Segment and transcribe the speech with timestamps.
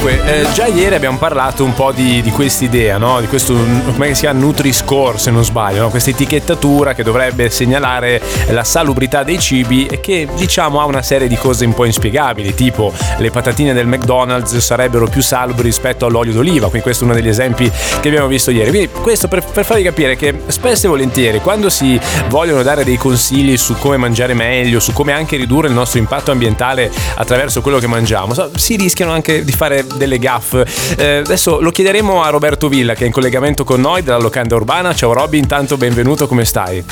[0.00, 3.20] Dunque, eh, già ieri abbiamo parlato un po' di, di quest'idea, no?
[3.20, 5.90] di questo, come si chiama, Nutri-Score se non sbaglio, no?
[5.90, 8.18] questa etichettatura che dovrebbe segnalare
[8.48, 12.54] la salubrità dei cibi e che diciamo ha una serie di cose un po' inspiegabili,
[12.54, 17.14] tipo le patatine del McDonald's sarebbero più salubri rispetto all'olio d'oliva, quindi questo è uno
[17.14, 18.70] degli esempi che abbiamo visto ieri.
[18.70, 22.96] Quindi questo per, per farvi capire che spesso e volentieri quando si vogliono dare dei
[22.96, 27.78] consigli su come mangiare meglio, su come anche ridurre il nostro impatto ambientale attraverso quello
[27.78, 30.66] che mangiamo, si rischiano anche di fare delle gaffe.
[30.96, 34.54] Eh, adesso lo chiederemo a Roberto Villa che è in collegamento con noi dalla locanda
[34.54, 34.94] urbana.
[34.94, 36.84] Ciao Robby, intanto benvenuto, come stai?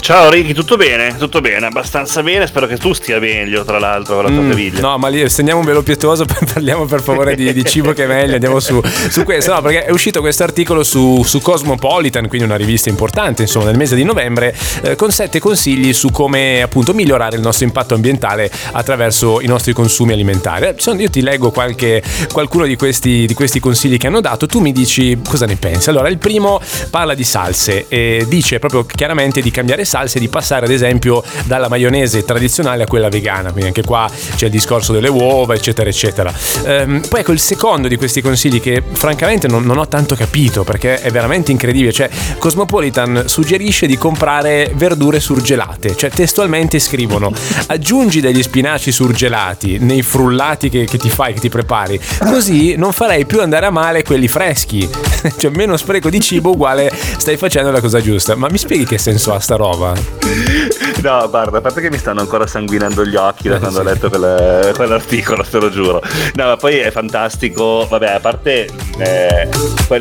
[0.00, 1.16] Ciao Ricky, tutto bene?
[1.18, 4.50] Tutto bene, abbastanza bene, spero che tu stia meglio tra l'altro con la tua mm,
[4.50, 4.80] famiglia.
[4.80, 8.06] No, ma lì stendiamo un velo pietoso, parliamo per favore di, di, cibo che è
[8.06, 8.80] meglio, andiamo su,
[9.10, 13.42] su, questo, no, perché è uscito questo articolo su, su, Cosmopolitan, quindi una rivista importante,
[13.42, 17.66] insomma, nel mese di novembre, eh, con sette consigli su come appunto migliorare il nostro
[17.66, 20.74] impatto ambientale attraverso i nostri consumi alimentari.
[20.98, 21.77] Io ti leggo qualche,
[22.32, 25.90] qualcuno di questi, di questi consigli che hanno dato, tu mi dici cosa ne pensi.
[25.90, 30.66] Allora, il primo parla di salse e dice proprio chiaramente di cambiare salse, di passare
[30.66, 35.08] ad esempio dalla maionese tradizionale a quella vegana, quindi anche qua c'è il discorso delle
[35.08, 36.32] uova, eccetera, eccetera.
[36.64, 40.64] Ehm, poi ecco il secondo di questi consigli che francamente non, non ho tanto capito
[40.64, 47.32] perché è veramente incredibile, cioè Cosmopolitan suggerisce di comprare verdure surgelate, cioè testualmente scrivono
[47.66, 51.67] aggiungi degli spinaci surgelati nei frullati che, che ti fai, che ti prepari,
[52.18, 54.88] così non farei più andare a male quelli freschi,
[55.38, 58.98] cioè meno spreco di cibo uguale stai facendo la cosa giusta, ma mi spieghi che
[58.98, 59.92] senso ha sta roba?
[61.02, 63.86] No, guarda, a parte che mi stanno ancora sanguinando gli occhi da eh, quando sì.
[63.86, 66.02] ho letto quelle, quell'articolo, te lo giuro.
[66.34, 69.48] No, ma poi è fantastico, vabbè, a parte eh,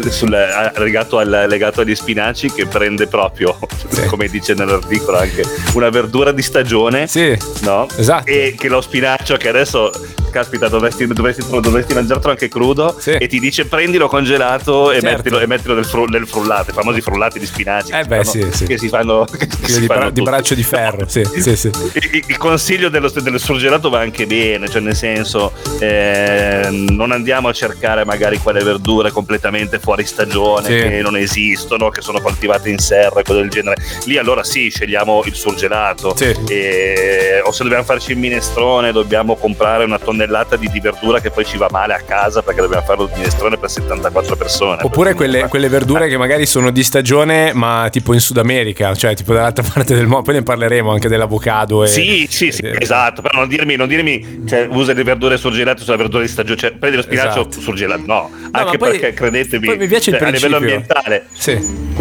[0.09, 0.29] sul,
[0.75, 3.57] legato, al, legato, agli spinaci che prende proprio,
[3.89, 4.05] sì.
[4.05, 5.43] come dice nell'articolo, anche
[5.73, 7.07] una verdura di stagione.
[7.07, 7.87] Sì, no?
[7.95, 8.29] esatto.
[8.29, 9.91] E che lo spinaccio che adesso
[10.31, 13.11] caspita, dovresti, dovresti, dovresti mangiartelo anche crudo sì.
[13.11, 15.17] e ti dice prendilo congelato e certo.
[15.17, 17.91] mettilo, e mettilo nel, fru, nel, frullato, i famosi frullati di spinaci.
[17.91, 18.65] Eh beh, sì, sì.
[18.65, 21.67] Che si fanno, che si di, bra- di, braccio di ferro, sì, sì, sì.
[21.67, 27.47] Il, il, consiglio dello, dello surgelato va anche bene, cioè nel senso eh, non andiamo
[27.47, 32.79] a cercare magari quelle verdure completamente fuori stagione che non esistono, che sono coltivate in
[32.79, 33.81] serra e cose del genere.
[34.05, 36.15] Lì allora sì, scegliamo il surgelato.
[36.47, 41.31] E, o se dobbiamo farci il minestrone dobbiamo comprare una tonnellata di, di, verdura che
[41.31, 44.81] poi ci va male a casa perché dobbiamo fare il minestrone per 74 persone.
[44.83, 49.15] Oppure quelle, quelle, verdure che magari sono di stagione ma tipo in Sud America, cioè
[49.15, 51.83] tipo dall'altra parte del mondo, poi ne parleremo anche dell'avocado.
[51.83, 55.37] E, sì, sì, sì, e, esatto, però non dirmi, non dirmi cioè, usa le verdure
[55.37, 57.61] surgelate sulla verdura di stagione, cioè prendi lo spinacio esatto.
[57.61, 61.27] surgelato, no, no anche poi, perché credetemi, poi mi piace cioè, a livello ambientale.
[61.33, 61.95] Sì.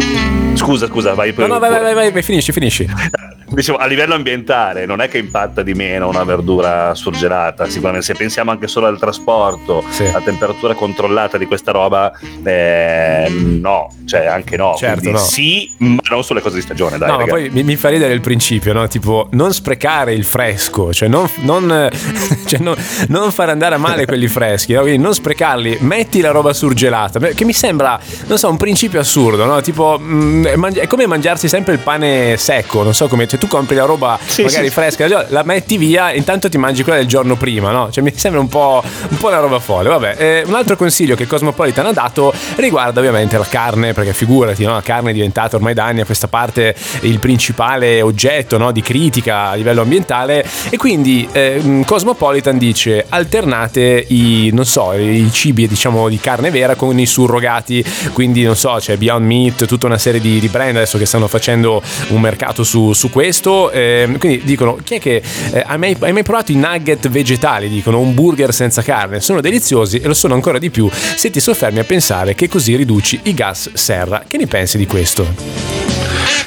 [0.55, 1.33] Scusa, scusa, vai.
[1.37, 2.87] No, no, vai, vai, vai, vai, finisci, finisci.
[3.49, 8.13] Dicevo, a livello ambientale non è che impatta di meno una verdura surgelata, sicuramente se
[8.13, 10.03] pensiamo anche solo al trasporto, sì.
[10.03, 12.11] a temperatura controllata di questa roba,
[12.43, 14.75] eh, no, cioè anche no.
[14.77, 15.17] Certo, no.
[15.17, 17.09] Sì, ma non sulle cose di stagione, dai.
[17.09, 18.87] No, ma poi mi, fa ridere il principio, no?
[18.87, 21.89] Tipo, non sprecare il fresco, cioè non, non,
[22.47, 22.75] cioè non,
[23.07, 24.81] non far andare a male quelli freschi, no?
[24.81, 29.45] quindi non sprecarli, metti la roba surgelata, che mi sembra, non so, un principio assurdo,
[29.45, 29.61] no?
[29.61, 33.47] Tipo, mh, mm, è come mangiarsi sempre il pane secco, non so come, cioè tu
[33.47, 34.73] compri la roba sì, magari sì.
[34.73, 37.89] fresca, la metti via, intanto ti mangi quella del giorno prima, no?
[37.91, 39.89] Cioè mi sembra un po', un po una roba folle.
[39.89, 44.63] Vabbè, eh, un altro consiglio che Cosmopolitan ha dato riguarda ovviamente la carne, perché figurati,
[44.63, 44.73] no?
[44.73, 48.71] la carne è diventata ormai da anni a questa parte il principale oggetto no?
[48.71, 55.29] di critica a livello ambientale e quindi eh, Cosmopolitan dice alternate i, non so, i
[55.31, 57.83] cibi diciamo di carne vera con i surrogati,
[58.13, 61.27] quindi non so, c'è Beyond Meat, tutta una serie di, di brand adesso che stanno
[61.27, 63.26] facendo un mercato su, su questo,
[63.71, 65.21] eh, quindi dicono chi è che
[65.51, 67.69] eh, hai, mai, hai mai provato i nugget vegetali?
[67.69, 71.39] Dicono un burger senza carne, sono deliziosi e lo sono ancora di più se ti
[71.39, 74.23] soffermi a pensare che così riduci i gas serra.
[74.27, 75.96] Che ne pensi di questo?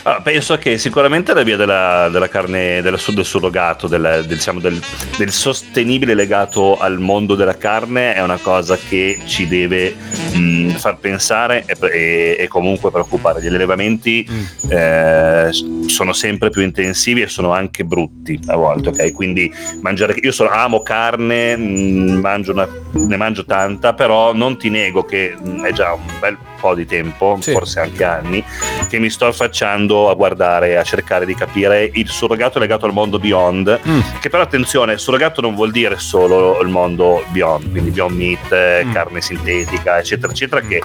[0.02, 4.80] Allora, penso che sicuramente la via della, della carne, della, del surrogato, del, diciamo, del,
[5.18, 9.94] del, sostenibile legato al mondo della carne è una cosa che ci deve
[10.32, 13.42] mh, far pensare e, e, e, comunque preoccupare.
[13.42, 14.70] Gli allevamenti mm.
[14.70, 15.50] eh,
[15.86, 19.12] sono sempre più intensivi e sono anche brutti a volte, ok?
[19.12, 19.52] Quindi
[19.82, 25.04] mangiare, io sono, amo carne, mh, mangio una, ne mangio tanta, però non ti nego
[25.04, 27.52] che mh, è già un bel po' di tempo, sì.
[27.52, 28.44] forse anche anni,
[28.88, 33.18] che mi sto affacciando a guardare, a cercare di capire il surrogato legato al mondo
[33.18, 34.00] Beyond, mm.
[34.20, 38.92] che però attenzione, surrogato non vuol dire solo il mondo Beyond, quindi Beyond Meat, mm.
[38.92, 40.82] carne sintetica, eccetera, eccetera, che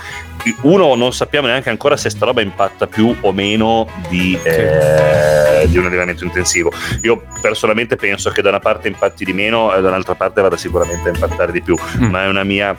[0.61, 5.77] uno non sappiamo neanche ancora se sta roba impatta più o meno di, eh, di
[5.77, 6.71] un allenamento intensivo.
[7.01, 10.57] Io personalmente penso che da una parte impatti di meno e da un'altra parte vada
[10.57, 12.05] sicuramente a impattare di più, mm.
[12.05, 12.75] ma è una mia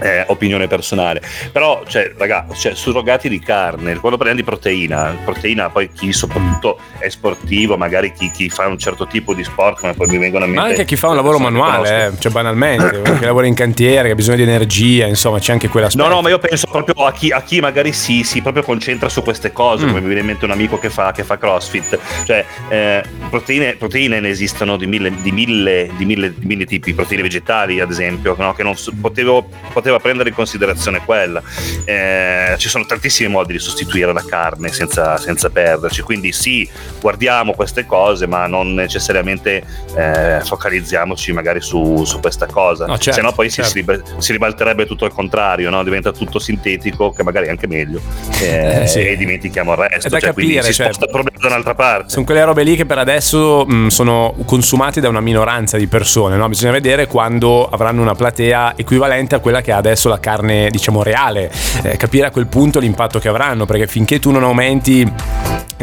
[0.00, 1.22] eh, opinione personale.
[1.52, 6.78] Però, cioè, ragazzi, cioè, surrogati di carne, quando parliamo di proteina, proteina poi chi soprattutto
[6.98, 10.44] è sportivo, magari chi, chi, fa un certo tipo di sport, come poi mi vengono
[10.44, 10.62] a mente.
[10.62, 14.12] Ma anche chi fa un lavoro manuale, eh, cioè banalmente, chi lavora in cantiere, che
[14.12, 17.12] ha bisogno di energia, insomma, c'è anche quella No, no, ma io penso proprio a
[17.12, 19.88] chi, a chi magari si, si, proprio concentra su queste cose, mm.
[19.88, 21.98] come mi viene in mente un amico che fa, che fa CrossFit.
[22.24, 26.94] Cioè, eh, proteine, proteine, ne esistono di mille, di, mille, di, mille, di mille tipi,
[26.94, 28.52] proteine vegetali, ad esempio, no?
[28.52, 31.42] che non potevo poteva prendere in considerazione quella.
[31.84, 36.68] Eh, ci sono tantissimi modi di sostituire la carne senza, senza, perderci, quindi sì,
[37.00, 39.62] guardiamo queste cose, ma non necessariamente
[39.96, 43.70] eh, focalizziamoci magari su, su questa cosa, no, certo, se no poi certo.
[43.70, 43.84] si,
[44.18, 45.82] si, ribalterebbe tutto al contrario, no?
[45.82, 48.00] diventa tutto sintetico, che magari è anche meglio,
[48.40, 49.00] eh, eh sì.
[49.00, 52.10] e dimentichiamo il resto, cioè, capire, si cioè, sposta il problema da un'altra parte.
[52.10, 56.36] Sono quelle robe lì che per adesso mh, sono consumate da una minoranza di persone,
[56.36, 56.48] no?
[56.48, 61.02] bisogna vedere quando avranno una platea equivalente a quella che ha adesso la carne diciamo
[61.02, 61.50] reale,
[61.82, 65.10] eh, capire a quel punto l'impatto che avranno, perché finché tu non aumenti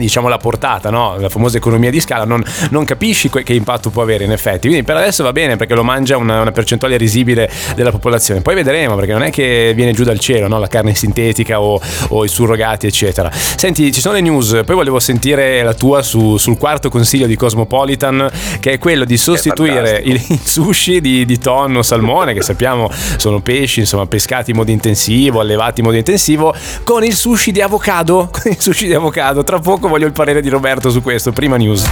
[0.02, 1.16] diciamo la portata, no?
[1.18, 4.68] la famosa economia di scala, non, non, capisci che impatto può avere in effetti.
[4.68, 8.42] Quindi per adesso va bene perché lo mangia una, una, percentuale risibile della popolazione.
[8.42, 10.60] Poi vedremo perché non è che viene giù dal cielo no?
[10.60, 13.32] la carne sintetica o, o, i surrogati, eccetera.
[13.32, 17.36] Senti, ci sono le news, poi volevo sentire la tua su, sul quarto consiglio di
[17.36, 22.90] Cosmopolitan, che è quello di sostituire il, il, sushi di, di tonno, salmone, che sappiamo
[23.18, 26.54] sono pesci, insomma, pescati in modo intensivo, allevati in modo intensivo,
[26.84, 28.30] con il sushi di avocado.
[28.36, 29.44] Con il sushi di avocado.
[29.44, 31.32] Tra poco poco voglio il parere di Roberto su questo.
[31.32, 31.84] Prima news.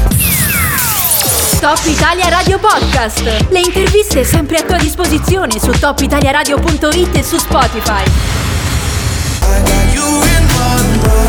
[1.60, 3.24] Top Italia Radio Podcast.
[3.50, 8.04] Le interviste sempre a tua disposizione su topitaliaradio.it e su Spotify.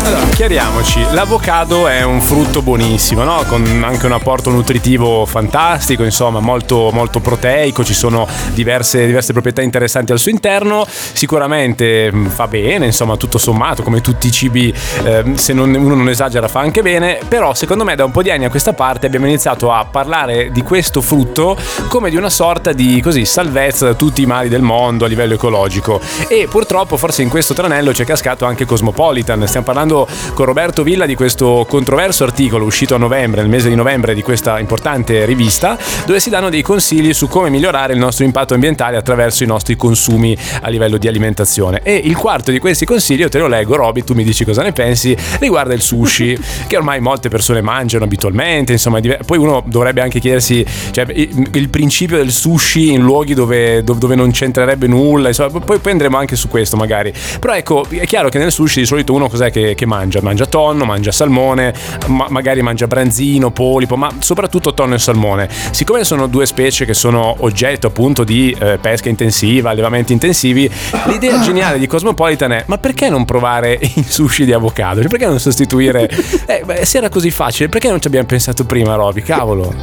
[0.05, 3.43] Allora, chiariamoci, l'avocado è un frutto buonissimo, no?
[3.47, 9.63] con anche un apporto nutritivo fantastico, insomma molto, molto proteico, ci sono diverse, diverse, proprietà
[9.63, 14.71] interessanti al suo interno, sicuramente mm, fa bene, insomma tutto sommato, come tutti i cibi,
[15.03, 18.21] eh, se non, uno non esagera fa anche bene, però secondo me da un po'
[18.21, 21.57] di anni a questa parte abbiamo iniziato a parlare di questo frutto
[21.87, 25.33] come di una sorta di così, salvezza da tutti i mali del mondo a livello
[25.33, 25.99] ecologico.
[26.27, 31.05] E purtroppo forse in questo tranello c'è cascato anche Cosmopolitan, stiamo parlando con Roberto Villa
[31.05, 35.77] di questo controverso articolo uscito a novembre, nel mese di novembre di questa importante rivista,
[36.05, 39.75] dove si danno dei consigli su come migliorare il nostro impatto ambientale attraverso i nostri
[39.75, 41.81] consumi a livello di alimentazione.
[41.83, 44.61] E il quarto di questi consigli, io te lo leggo, Roby, tu mi dici cosa
[44.61, 50.01] ne pensi, riguarda il sushi, che ormai molte persone mangiano abitualmente, insomma, poi uno dovrebbe
[50.01, 55.59] anche chiedersi cioè, il, principio del sushi in luoghi dove, dove non c'entrerebbe nulla, insomma,
[55.59, 57.11] poi, poi andremo anche su questo magari.
[57.39, 60.19] Però ecco, è chiaro che nel sushi di solito uno cos'è che, che mangia?
[60.21, 61.73] Mangia tonno, mangia salmone,
[62.07, 65.47] ma magari mangia branzino, polipo, ma soprattutto tonno e salmone.
[65.71, 70.69] Siccome sono due specie che sono oggetto appunto di eh, pesca intensiva, allevamenti intensivi,
[71.05, 74.99] l'idea geniale di Cosmopolitan è ma perché non provare il sushi di avocado?
[74.99, 76.09] Cioè, perché non sostituire...
[76.47, 79.21] Eh, beh, se era così facile, perché non ci abbiamo pensato prima, Roby?
[79.21, 79.73] Cavolo.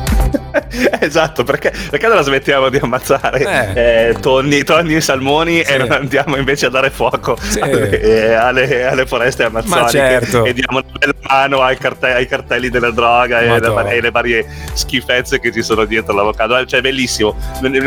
[1.01, 4.09] esatto, perché, perché non la smettiamo di ammazzare eh.
[4.09, 5.73] Eh, tonni, tonni, e salmoni sì.
[5.73, 7.61] e non andiamo invece a dare fuoco sì.
[7.61, 10.45] alle, alle, alle, foreste amazzoniche certo.
[10.45, 14.11] e diamo una bella mano ai, carte- ai cartelli della droga e le, e le,
[14.11, 16.65] varie schifezze che ci sono dietro l'avocado.
[16.65, 17.37] Cioè, è bellissimo.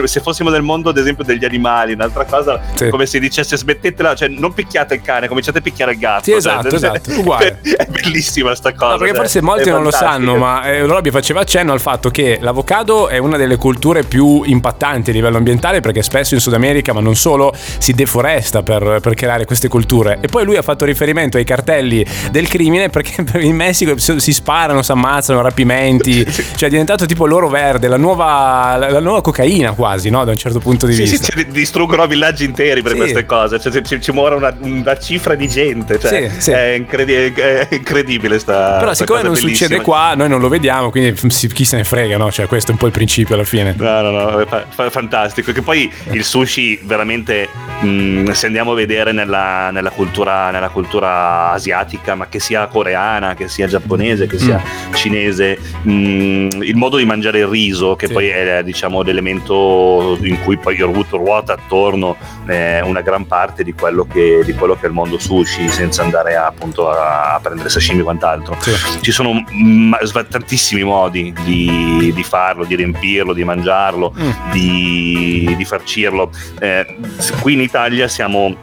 [0.06, 2.90] Se fossimo nel mondo, ad esempio, degli animali, un'altra cosa, sì.
[2.90, 6.24] come si dicesse smettetela, cioè non picchiate il cane, cominciate a picchiare il gatto.
[6.24, 7.60] Sì, esatto, cioè, esatto, uguale.
[7.76, 8.92] È bellissima sta cosa.
[8.92, 12.10] No, perché cioè, forse molti non lo sanno, ma eh, Robby faceva accenno al fatto
[12.10, 16.54] che l'avocado è una delle culture più impattanti a livello ambientale perché spesso in Sud
[16.54, 20.20] America, ma non solo, si deforesta per, per creare queste culture.
[20.22, 24.82] E poi lui ha fatto riferimento ai cartelli del crimine perché in Messico si sparano,
[24.82, 26.24] si ammazzano, rapimenti,
[26.56, 30.24] cioè è diventato tipo l'oro verde, la nuova, la, la nuova cocaina quasi, no?
[30.24, 31.26] Da un certo punto di sì, vista.
[31.26, 32.98] Sì, cioè, distruggono villaggi interi per sì.
[32.98, 37.34] queste cose, cioè, ci, ci muore una, una, cifra di gente, cioè, sì, è, incredi-
[37.34, 39.58] è, incredibile sta Però siccome non bellissima.
[39.58, 41.14] succede qua, noi non lo vediamo, quindi
[41.54, 42.32] chi se ne frega, no?
[42.32, 43.74] Cioè questo è un po' il principio alla fine.
[43.78, 45.52] No, no, no, è fa- fantastico.
[45.52, 47.48] Che poi il sushi veramente,
[47.82, 52.68] mh, mm, se andiamo a vedere nella, nella, cultura, nella cultura asiatica, ma che sia
[52.68, 54.94] coreana, che sia giapponese, che sia mm.
[54.94, 58.14] cinese, mh, mm, il modo di mangiare il riso, che sì.
[58.14, 62.16] poi è diciamo l'elemento in cui poi ruota attorno
[62.48, 66.04] eh, una gran parte di quello, che, di quello, che, è il mondo sushi, senza
[66.04, 68.58] andare a, appunto a, prendere sashimi e quant'altro.
[68.60, 69.02] Sì.
[69.02, 69.98] Ci sono m-
[70.30, 74.52] tantissimi modi di, di, farlo, di riempirlo, di mangiarlo, mm.
[74.52, 76.32] di, di farcirlo.
[76.60, 76.98] Eh,
[77.40, 78.56] qui in Italia siamo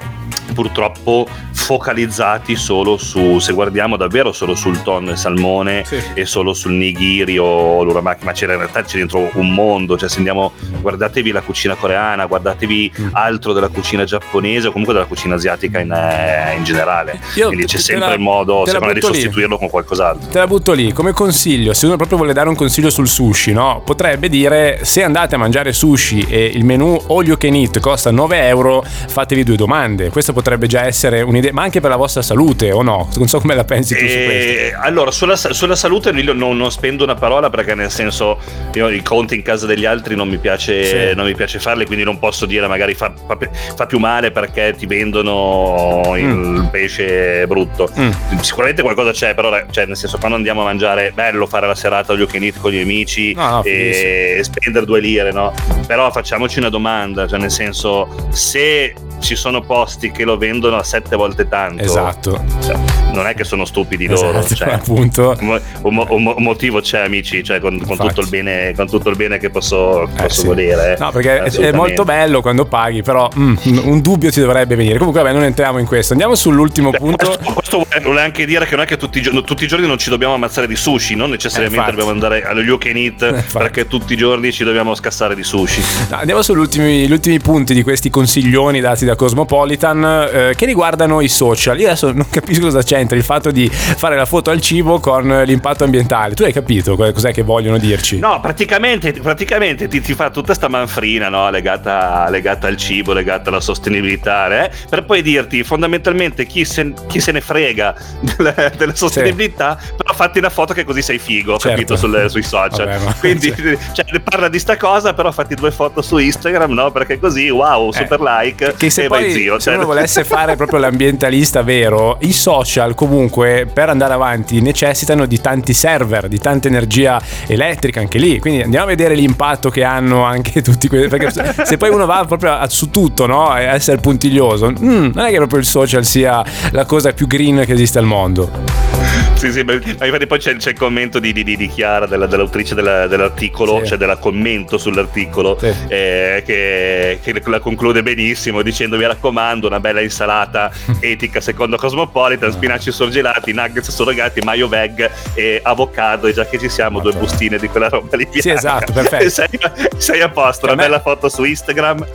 [0.53, 1.27] purtroppo
[1.73, 6.01] focalizzati solo su, se guardiamo davvero solo sul tonno e salmone Sì.
[6.15, 10.09] e solo sul nigiri o l'uramaki, ma c'era in realtà c'è dentro un mondo, cioè
[10.09, 13.09] se andiamo, guardatevi la cucina coreana, guardatevi Mm.
[13.13, 17.19] altro della cucina giapponese o comunque della cucina asiatica in, eh, in generale.
[17.37, 19.21] Io Quindi c'è sempre la- il modo, secondo me, di butto lì.
[19.21, 20.29] sostituirlo con qualcos'altro.
[20.31, 23.53] Te la butto lì come consiglio, se uno proprio vuole dare un consiglio sul sushi,
[23.53, 23.83] no?
[23.85, 28.11] Potrebbe dire se andate a mangiare sushi e il menù all you can eat costa
[28.11, 30.11] 9 euro, fatevi due domande.
[30.11, 33.09] Questa potrebbe già essere un'idea, ma anche per la vostra salute o no?
[33.17, 34.23] Non so come la pensi tu su questo.
[34.61, 38.39] E, allora, sulla, sulla salute non, non spendo una parola perché nel senso
[38.75, 41.15] io i conti in casa degli altri non mi piace, Sì.
[41.15, 43.39] non mi piace farli, quindi non posso dire magari fa, fa-
[43.77, 46.67] fa più male perché ti vendono il Mm.
[46.67, 47.89] pesce brutto.
[47.99, 48.11] Mm.
[48.41, 52.15] Sicuramente qualcosa c'è, però cioè, nel senso quando andiamo a mangiare, bello fare la serata
[52.27, 55.53] can eat con gli amici no, e spendere due lire, no?
[55.87, 60.83] Però facciamoci una domanda, cioè nel senso se ci sono posti che lo vendono a
[60.83, 62.77] sette volte tanto, Esatto, cioè,
[63.13, 65.37] non è che sono stupidi loro, esatto, cioè, appunto.
[65.41, 68.89] un, un un mo- un motivo c'è, amici, cioè, con, con tutto il bene, con
[68.89, 70.47] tutto il bene che posso, Eh, posso sì.
[70.47, 70.95] volere.
[70.95, 70.99] eh.
[70.99, 74.99] No, perché è- molto bello quando paghi, però mm, un dubbio ti dovrebbe venire.
[74.99, 76.13] Comunque, vabbè, non entriamo in questo.
[76.13, 77.27] Andiamo sull'ultimo Cioè, punto.
[77.27, 80.11] Questo, questo vuole- anche dire che non è che tutti, tutti i giorni non ci
[80.11, 83.53] dobbiamo ammazzare di sushi, non necessariamente Eh, dobbiamo andare allo you can eat Infatti.
[83.59, 85.81] perché tutti i giorni ci dobbiamo scassare di sushi.
[86.11, 90.67] No, andiamo sugli ultimi, gli ultimi punti di questi consiglioni dati da Cosmopolitan eh, che
[90.67, 91.79] riguardano i social.
[91.81, 95.31] Io adesso non capisco cosa c'entra il fatto di fare la foto al cibo con
[95.31, 96.35] eh, l'impatto ambientale.
[96.35, 98.19] Tu hai capito co- cos'è che vogliono dirci?
[98.19, 101.51] No, praticamente, praticamente ti, ti fa tutta sta manfrina no?
[101.51, 104.71] legata, legata al cibo, legata alla sostenibilità, eh?
[104.89, 107.95] per poi dirti fondamentalmente chi se, chi se ne frega
[108.37, 111.69] della, della sostenibilità, però fatti una foto che così sei figo, Certo.
[111.69, 112.87] capito, sulle- sui social.
[112.87, 113.53] Vabbè, Quindi
[113.93, 116.91] cioè, parla di sta cosa, però fatti due foto su Instagram, no?
[116.91, 119.59] Perché così, wow, Eh, super like Che se e poi zio.
[119.59, 125.41] se uno volesse fare proprio l'ambientalista vero, i social comunque per andare avanti necessitano di
[125.41, 128.39] tanti server, di tanta energia elettrica anche lì.
[128.39, 131.09] Quindi andiamo a vedere l'impatto che hanno anche tutti quelli.
[131.09, 133.49] Perché se- se poi uno va proprio a- su tutto, no?
[133.49, 137.63] A essere puntiglioso, mm, non è che proprio il social sia la cosa più green
[137.67, 139.02] che esiste al mondo.
[139.35, 142.77] Sì, sì, ma infatti poi c'è, c'è il commento di, di- di- Chiara, della- dell'autrice
[142.77, 143.89] della- dell'articolo, Sì.
[143.89, 145.67] cioè della commento sull'articolo, Sì.
[145.89, 152.53] eh, che, che la conclude benissimo dicendo mi raccomando una bella insalata etica secondo Cosmopolitan,
[152.53, 157.27] spinaci sorgelati, nuggets surrogati, mayo veg e avocado e già che ci siamo due Madonna.
[157.29, 158.29] bustine di quella roba lì.
[158.33, 159.29] Sì, esatto, perfetto.
[159.29, 159.49] Sei,
[159.97, 162.07] sei a posto, una me- bella foto su Instagram.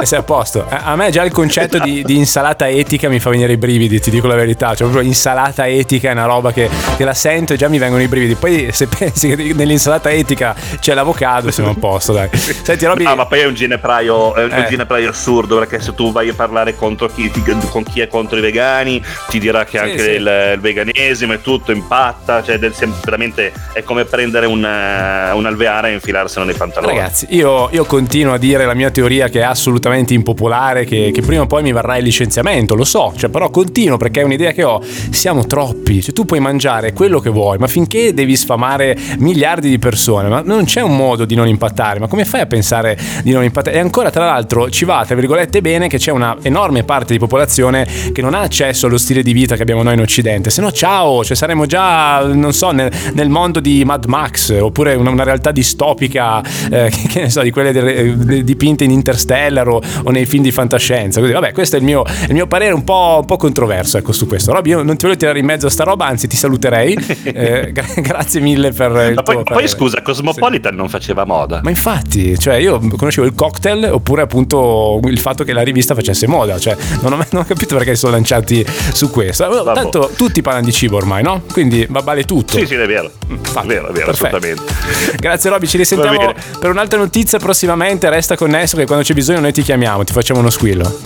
[0.00, 0.66] E sei a posto.
[0.68, 4.10] A me già il concetto di, di insalata etica mi fa venire i brividi, ti
[4.10, 4.74] dico la verità.
[4.74, 8.02] Cioè, proprio insalata etica è una roba che, che la sento e già mi vengono
[8.02, 8.34] i brividi.
[8.34, 12.28] Poi, se pensi che nell'insalata etica c'è l'avocado, siamo a posto, dai.
[12.32, 13.04] Senti, Roby.
[13.04, 14.66] Ah, ma poi è un ginepraio, è un Eh.
[14.68, 18.38] ginepraio assurdo perché se tu vai a parlare contro chi, ti- con chi è contro
[18.38, 20.10] i vegani, ti dirà che Sì, anche sì.
[20.10, 22.42] Il, il veganesimo e tutto impatta.
[22.42, 26.94] Cioè, del- veramente è come prendere un, eh, un alveare e infilarselo nei pantaloni.
[26.96, 31.22] Ragazzi, io, io continuo a dire la mia teoria che è assolutamente impopolare, che, che
[31.22, 34.52] prima o poi mi varrà il licenziamento, lo so, cioè, però continuo perché è un'idea
[34.52, 34.82] che ho.
[35.10, 39.78] Siamo troppi, cioè, tu puoi mangiare quello che vuoi, ma finché devi sfamare miliardi di
[39.78, 43.30] persone, ma non c'è un modo di non impattare, ma come fai a pensare di
[43.30, 43.76] non impattare?
[43.76, 47.20] E ancora, tra l'altro, ci va, tra virgolette, bene che c'è una enorme parte di
[47.20, 50.60] popolazione che non ha accesso allo stile di vita che abbiamo noi in Occidente, se
[50.60, 55.10] no ciao, cioè saremmo già, non so, nel, nel mondo di Mad Max, oppure una,
[55.10, 59.68] una realtà distopica, eh, che, che ne so, di quelle del- eh, dipinte in Interstellar
[59.68, 61.20] o, o nei film di fantascienza.
[61.20, 64.10] Così, vabbè, questo è il mio, il mio parere un po', un po' controverso ecco,
[64.10, 64.52] su questo.
[64.52, 66.96] Roby, io non ti voglio tirare in mezzo a sta roba, anzi ti saluterei.
[67.38, 69.68] Eh, gra- grazie mille per il Ma poi, tuo poi parere.
[69.68, 71.60] scusa, Cosmopolitan non faceva moda.
[71.62, 76.26] Ma infatti, cioè io conoscevo il cocktail oppure appunto il fatto che la rivista facesse
[76.26, 79.48] moda, cioè non ho, mai- non ho capito perché si sono lanciati su questo.
[79.48, 79.72] Vabbè.
[79.80, 81.42] Tanto tutti parlano di cibo ormai, no?
[81.52, 82.58] Quindi va vale tutto.
[82.58, 83.10] Sì, sì, è vero.
[83.28, 84.36] Infatti, è vero, è vero, perfetto.
[84.36, 84.72] assolutamente.
[85.16, 89.52] Grazie Robby, ci risentiamo per un'altra notizia prossimamente, resta connesso che quando c'è bisogno noi
[89.52, 90.98] ti chiamiamo, ti facciamo uno squillo.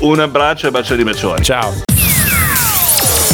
[0.00, 1.42] Un abbraccio e bacio di bacioni.
[1.44, 1.91] Ciao.